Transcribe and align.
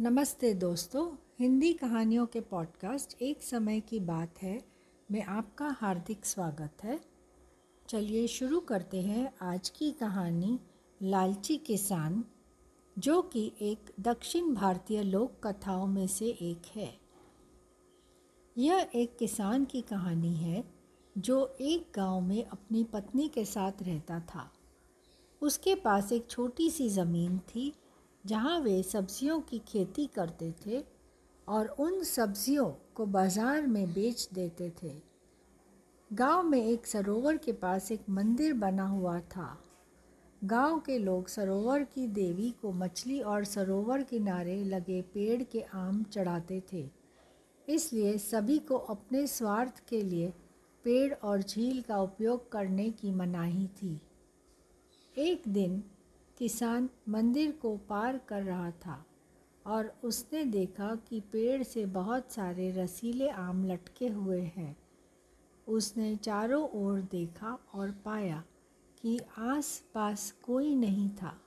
नमस्ते 0.00 0.54
दोस्तों, 0.54 1.16
हिंदी 1.38 1.72
कहानियों 1.72 2.26
के 2.26 2.40
पॉडकास्ट 2.40 3.22
एक 3.22 3.42
समय 3.42 3.80
की 3.80 4.00
बात 4.00 4.42
है। 4.42 4.64
में 5.10 5.22
आपका 5.22 5.68
हार्दिक 5.68 6.26
स्वागत 6.26 6.84
है। 6.84 7.00
चलिए 7.88 8.26
शुरू 8.26 8.60
करते 8.60 9.02
हैं 9.02 9.34
आज 9.42 9.68
की 9.68 9.90
कहानी, 9.90 10.60
लालची 11.02 11.56
किसान, 11.56 12.24
जो 12.98 13.22
कि 13.22 13.52
एक 13.60 13.92
दक्षिण 14.00 14.54
भारतीय 14.54 15.02
लोक 15.02 15.46
कथाओं 15.46 15.86
में 15.86 16.06
से 16.06 16.26
एक 16.26 16.62
है। 16.76 16.98
यह 18.58 18.90
एक 18.94 19.16
किसान 19.16 19.64
की 19.64 19.82
कहानी 19.82 20.34
है, 20.34 20.64
जो 21.18 21.56
एक 21.60 21.92
गाँव 21.94 22.20
में 22.20 22.44
अपनी 22.44 22.84
पत्नी 22.84 23.28
के 23.28 23.44
साथ 23.44 23.72
रहता 23.82 24.20
था। 24.20 24.52
उसके 25.42 25.74
पास 25.74 26.12
एक 26.12 26.30
छोटी 26.30 26.70
सी 26.70 26.88
ज़मीन 26.88 27.38
थी 27.38 27.72
जहाँ 28.24 28.58
वे 28.60 28.82
सब्जियों 28.82 29.40
की 29.40 29.58
खेती 29.68 30.06
करते 30.06 30.52
थे 30.66 30.82
और 31.48 31.66
उन 31.80 32.02
सब्जियों 32.04 32.66
को 32.94 33.06
बाज़ार 33.06 33.66
में 33.66 33.92
बेच 33.92 34.28
देते 34.32 34.70
थे। 34.82 34.92
गाँव 36.10 36.42
में 36.42 36.64
एक 36.64 36.86
सरोवर 36.86 37.36
के 37.36 37.52
पास 37.52 37.90
एक 37.92 38.08
मंदिर 38.10 38.52
बना 38.54 38.86
हुआ 38.86 39.18
था। 39.20 39.56
गाँव 40.44 40.78
के 40.78 40.98
लोग 40.98 41.28
सरोवर 41.28 41.82
की 41.84 42.06
देवी 42.06 42.50
को 42.62 42.72
मछली 42.72 43.20
और 43.20 43.44
सरोवर 43.44 44.02
किनारे 44.02 44.62
लगे 44.64 45.00
पेड़ 45.02 45.42
के 45.42 45.60
आम 45.74 46.02
चढ़ाते 46.02 46.62
थे। 46.72 46.88
इसलिए 47.68 48.16
सभी 48.18 48.58
को 48.58 48.76
अपने 48.76 49.26
स्वार्थ 49.26 49.82
के 49.88 50.02
लिए 50.02 50.32
पेड़ 50.84 51.12
और 51.14 51.42
झील 51.42 51.80
का 51.82 52.00
उपयोग 52.02 52.50
करने 52.52 52.90
की 52.90 53.10
मनाही 53.10 53.66
थी। 53.76 54.00
एक 55.16 55.42
दिन 55.48 55.82
किसान 56.38 56.88
मंदिर 57.08 57.52
को 57.52 57.76
पार 57.76 58.18
कर 58.18 58.42
रहा 58.42 58.70
था 58.70 59.06
और 59.66 60.00
उसने 60.04 60.44
देखा 60.44 60.94
कि 60.94 61.20
पेड़ 61.20 61.62
से 61.62 61.86
बहुत 61.86 62.32
सारे 62.32 62.70
रसीले 62.70 63.28
आम 63.28 63.64
लटके 63.64 64.08
हुए 64.08 64.40
हैं। 64.40 64.76
उसने 65.68 66.16
चारों 66.16 66.68
ओर 66.68 67.00
देखा 67.00 67.58
और 67.74 67.90
पाया 67.90 68.44
कि 69.02 69.20
आस 69.38 69.84
पास 69.94 70.34
कोई 70.44 70.74
नहीं 70.74 71.10
था। 71.10 71.40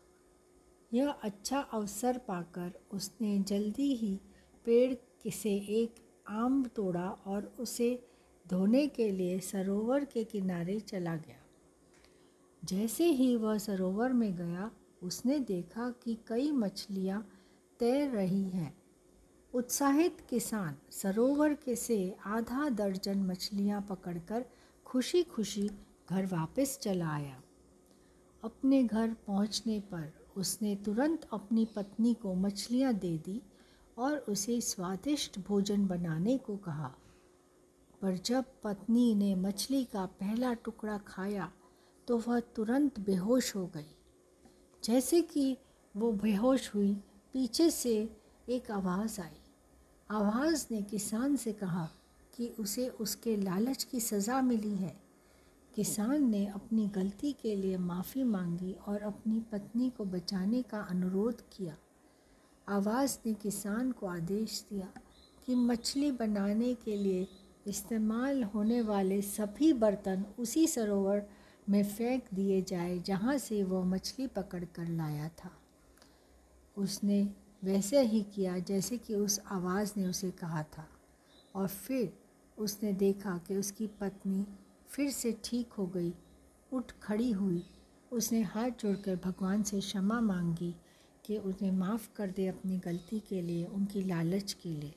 यह 0.93 1.09
अच्छा 1.09 1.59
अवसर 1.59 2.17
पाकर 2.17 2.71
उसने 2.91 3.39
जल्दी 3.39 3.95
ही 3.95 4.19
पेड़ 4.65 4.95
से 5.29 5.55
एक 5.55 5.95
आम 6.27 6.63
तोड़ा 6.63 7.09
और 7.09 7.55
उसे 7.59 8.07
धोने 8.47 8.87
के 8.87 9.11
लिए 9.11 9.39
सरोवर 9.39 10.05
के 10.05 10.23
किनारे 10.23 10.79
चला 10.79 11.15
गया। 11.15 11.45
जैसे 12.63 13.05
ही 13.05 13.35
वह 13.35 13.57
सरोवर 13.57 14.13
में 14.13 14.35
गया 14.35 14.71
उसने 15.01 15.39
देखा 15.39 15.89
कि 16.03 16.17
कई 16.27 16.51
मछलियाँ 16.51 17.21
तैर 17.79 18.09
रही 18.09 18.43
हैं। 18.49 18.73
उत्साहित 19.53 20.17
किसान 20.29 20.75
सरोवर 20.91 21.53
के 21.53 21.75
से 21.75 22.15
आधा 22.25 22.69
दर्जन 22.69 23.23
मछलियाँ 23.23 23.81
पकड़कर 23.81 24.45
खुशी 24.85 25.23
खुशी 25.23 25.69
घर 26.09 26.25
वापस 26.25 26.77
चला 26.81 27.09
आया। 27.09 27.41
अपने 28.43 28.83
घर 28.83 29.13
पहुँचने 29.27 29.79
पर 29.79 30.11
उसने 30.37 30.75
तुरंत 30.75 31.27
अपनी 31.33 31.65
पत्नी 31.65 32.13
को 32.13 32.33
मछलियाँ 32.35 32.93
दे 32.93 33.17
दी 33.17 33.41
और 33.97 34.17
उसे 34.17 34.61
स्वादिष्ट 34.61 35.39
भोजन 35.39 35.87
बनाने 35.87 36.37
को 36.37 36.57
कहा। 36.57 36.93
पर 38.01 38.17
जब 38.17 38.45
पत्नी 38.63 39.13
ने 39.15 39.33
मछली 39.35 39.83
का 39.83 40.05
पहला 40.19 40.53
टुकड़ा 40.53 40.97
खाया 40.97 41.51
तो 42.07 42.17
वह 42.17 42.39
तुरंत 42.39 42.99
बेहोश 42.99 43.55
हो 43.55 43.65
गई। 43.67 43.95
जैसे 44.83 45.21
कि 45.21 45.57
वो 45.97 46.11
बेहोश 46.11 46.75
हुई, 46.75 46.93
पीछे 47.33 47.69
से 47.69 48.17
एक 48.49 48.71
आवाज़ 48.71 49.21
आई। 49.21 49.37
आवाज़ 50.11 50.65
ने 50.71 50.81
किसान 50.81 51.35
से 51.35 51.53
कहा 51.53 51.89
कि 52.35 52.47
उसे 52.59 52.89
उसके 52.89 53.37
लालच 53.37 53.83
की 53.83 53.99
सज़ा 53.99 54.41
मिली 54.41 54.75
है। 54.75 55.01
किसान 55.75 56.29
ने 56.29 56.47
अपनी 56.47 56.87
गलती 56.87 57.33
के 57.33 57.55
लिए 57.55 57.77
माफ़ी 57.77 58.23
मांगी 58.23 58.75
और 58.87 59.01
अपनी 59.01 59.39
पत्नी 59.39 59.89
को 59.89 60.05
बचाने 60.05 60.61
का 60.61 60.79
अनुरोध 60.81 61.41
किया। 61.57 61.77
आवाज़ 62.69 63.17
ने 63.25 63.33
किसान 63.33 63.91
को 63.91 64.07
आदेश 64.07 64.65
दिया 64.69 64.87
कि 65.45 65.55
मछली 65.55 66.11
बनाने 66.11 66.73
के 66.73 66.95
लिए 66.95 67.27
इस्तेमाल 67.67 68.43
होने 68.43 68.81
वाले 68.81 69.21
सभी 69.21 69.73
बर्तन 69.73 70.25
उसी 70.39 70.67
सरोवर 70.67 71.23
में 71.71 71.83
फेंक 71.83 72.23
दिए 72.33 72.61
जाए, 72.61 72.99
जहाँ 72.99 73.37
से 73.37 73.63
वह 73.63 73.83
मछली 73.83 74.27
पकड़ 74.27 74.65
कर 74.65 74.87
लाया 74.87 75.29
था। 75.29 75.51
उसने 76.77 77.33
वैसे 77.63 78.01
ही 78.01 78.21
किया 78.23 78.59
जैसे 78.59 78.97
कि 78.97 79.15
उस 79.15 79.39
आवाज़ 79.39 79.93
ने 79.97 80.07
उसे 80.07 80.31
कहा 80.31 80.63
था। 80.63 80.87
और 81.55 81.67
फिर 81.67 82.13
उसने 82.57 82.93
देखा 82.93 83.37
कि 83.37 83.55
उसकी 83.55 83.87
पत्नी 83.87 84.47
फिर 84.87 85.11
से 85.11 85.37
ठीक 85.43 85.73
हो 85.73 85.87
गई, 85.87 86.13
उठ 86.73 86.91
खड़ी 87.03 87.31
हुई। 87.31 87.69
उसने 88.11 88.41
हाथ 88.41 88.69
जोड़कर 88.69 89.15
भगवान 89.15 89.63
से 89.63 89.79
क्षमा 89.79 90.21
मांगी 90.21 90.75
कि 91.25 91.37
उन्हें 91.37 91.71
माफ़ 91.71 92.09
कर 92.15 92.31
दे 92.31 92.47
अपनी 92.47 92.77
गलती 92.77 93.19
के 93.19 93.41
लिए, 93.41 93.65
उनकी 93.65 94.01
लालच 94.01 94.53
के 94.53 94.69
लिए। 94.69 94.95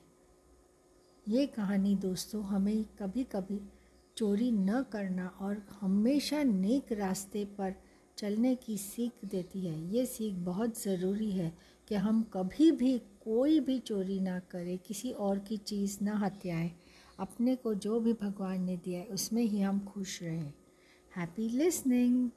ये 1.27 1.47
कहानी 1.47 1.95
दोस्तों, 1.95 2.43
हमें 2.43 2.83
कभी 2.83 3.23
कभी 3.23 3.69
चोरी 4.17 4.51
न 4.51 4.83
करना 4.91 5.27
और 5.27 5.67
हमेशा 5.81 6.43
नेक 6.43 6.91
रास्ते 6.91 7.45
पर 7.45 7.75
चलने 8.17 8.55
की 8.55 8.77
सीख 8.77 9.11
देती 9.25 9.65
है। 9.65 9.93
ये 9.93 10.05
सीख 10.05 10.33
बहुत 10.33 10.83
ज़रूरी 10.83 11.31
है 11.31 11.53
कि 11.87 11.95
हम 11.95 12.21
कभी 12.33 12.71
भी 12.71 12.97
कोई 12.97 13.59
भी 13.59 13.79
चोरी 13.79 14.19
ना 14.19 14.39
करें, 14.39 14.77
किसी 14.77 15.11
और 15.11 15.39
की 15.39 15.57
चीज़ 15.57 15.97
ना 16.01 16.17
हत्याएँ। 16.17 16.71
अपने 17.19 17.55
को 17.55 17.73
जो 17.73 17.99
भी 17.99 18.13
भगवान 18.13 18.63
ने 18.63 18.77
दिया 18.77 18.99
है, 18.99 19.05
उसमें 19.05 19.43
ही 19.43 19.61
हम 19.61 19.79
खुश 19.79 20.23
रहें। 20.23 20.53
Happy 21.17 21.49
listening 21.49 22.29